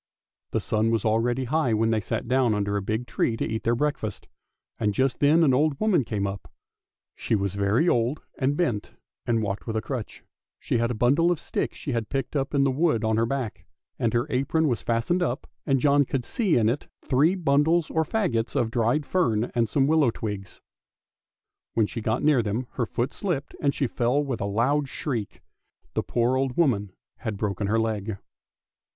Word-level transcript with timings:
The 0.49 0.59
sun 0.59 0.89
was 0.89 1.05
already 1.05 1.43
high 1.43 1.75
when 1.75 1.91
they 1.91 2.01
sat 2.01 2.27
down 2.27 2.55
under 2.55 2.75
a 2.75 2.81
big 2.81 3.05
tree 3.05 3.37
to 3.37 3.45
eat 3.45 3.61
their 3.61 3.75
breakfast, 3.75 4.27
and 4.79 4.95
just 4.95 5.19
then 5.19 5.43
an 5.43 5.53
old 5.53 5.79
woman 5.79 6.03
came 6.03 6.25
up. 6.25 6.51
She 7.15 7.35
was 7.35 7.53
very 7.53 7.87
old 7.87 8.23
and 8.39 8.57
bent, 8.57 8.93
and 9.27 9.43
walked 9.43 9.67
with 9.67 9.75
a 9.75 9.81
crutch; 9.83 10.23
she 10.59 10.79
had 10.79 10.89
a 10.89 10.95
bundle 10.95 11.29
of 11.29 11.39
sticks 11.39 11.77
she 11.77 11.91
had 11.91 12.09
picked 12.09 12.35
up 12.35 12.55
in 12.55 12.63
the 12.63 12.71
wood 12.71 13.03
on 13.03 13.15
her 13.17 13.27
back, 13.27 13.67
and 13.99 14.11
her 14.15 14.25
apron 14.31 14.67
was 14.67 14.81
fastened 14.81 15.21
up, 15.21 15.45
and 15.67 15.79
John 15.79 16.03
could 16.03 16.25
see 16.25 16.57
in 16.57 16.67
it 16.67 16.87
three 17.05 17.35
bundles 17.35 17.91
or 17.91 18.03
faggots 18.03 18.55
of 18.55 18.71
dried 18.71 19.05
fern 19.05 19.51
and 19.53 19.69
some 19.69 19.85
willow 19.85 20.09
twigs. 20.09 20.61
When 21.75 21.85
2 21.85 21.99
A 21.99 22.01
370 22.01 22.05
ANDERSEN'S 22.07 22.07
FAIRY 22.07 22.07
TALES 22.07 22.07
she 22.07 22.07
got 22.07 22.23
near 22.23 22.41
them, 22.41 22.67
her 22.71 22.85
foot 22.87 23.13
slipped 23.13 23.55
and 23.61 23.75
she 23.75 23.85
fell 23.85 24.23
with 24.23 24.41
a 24.41 24.45
loud 24.45 24.89
shriek; 24.89 25.43
the 25.93 26.01
poor 26.01 26.37
old 26.37 26.57
woman 26.57 26.91
had 27.17 27.37
broken 27.37 27.67
her 27.67 27.77
leg. 27.79 28.17